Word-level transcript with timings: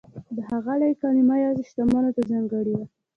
د 0.35 0.37
"ښاغلی" 0.47 0.91
کلمه 1.01 1.35
یوازې 1.43 1.63
شتمنو 1.69 2.09
ته 2.15 2.21
ځانګړې 2.31 2.73
وه. 2.77 2.85